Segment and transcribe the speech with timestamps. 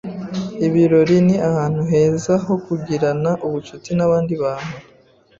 [0.65, 4.75] Ibirori ni ahantu heza ho kugirana ubucuti nabandi bantu.